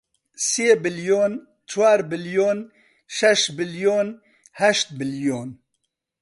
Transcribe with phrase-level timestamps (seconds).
[0.49, 1.33] سێ بلیۆن،
[1.69, 2.59] چوار بلیۆن،
[3.17, 4.07] شەش بلیۆن،
[4.59, 5.49] هەشت بلیۆن